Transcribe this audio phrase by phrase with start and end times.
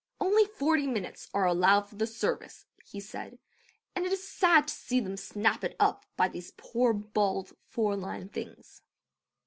[0.19, 3.37] "Only forty minutes are allowed for the service," he said,
[3.95, 8.27] "and it is sad to see them 'snappit up' by these poor bald four line
[8.27, 8.81] things."